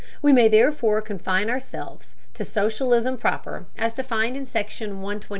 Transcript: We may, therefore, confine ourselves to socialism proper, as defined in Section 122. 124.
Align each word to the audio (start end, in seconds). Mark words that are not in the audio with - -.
We 0.19 0.33
may, 0.33 0.47
therefore, 0.47 0.99
confine 1.03 1.47
ourselves 1.47 2.15
to 2.33 2.43
socialism 2.43 3.19
proper, 3.19 3.67
as 3.77 3.93
defined 3.93 4.35
in 4.35 4.47
Section 4.47 4.93
122. 5.01 5.03
124. 5.25 5.29